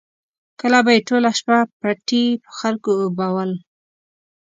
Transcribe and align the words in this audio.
کله 0.59 0.79
به 0.85 0.91
یې 0.95 1.01
ټوله 1.07 1.31
شپه 1.39 1.57
پټي 1.79 2.23
په 2.43 2.51
خلکو 2.59 2.91
اوبول. 3.03 3.51